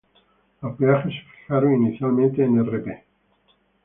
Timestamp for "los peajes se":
0.63-1.21